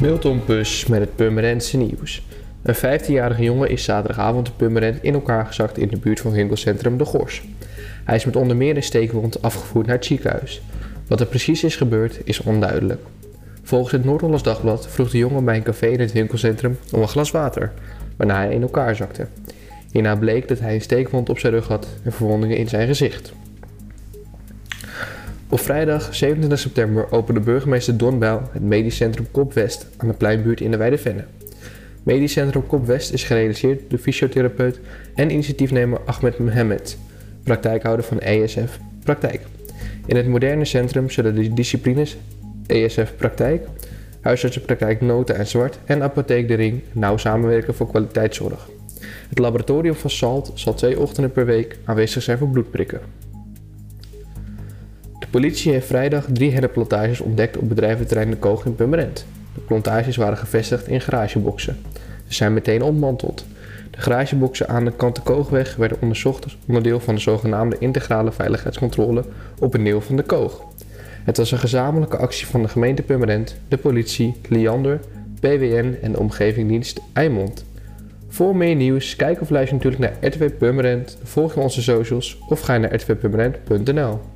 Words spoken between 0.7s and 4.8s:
met het Purmerendse nieuws. Een 15-jarige jongen is zaterdagavond in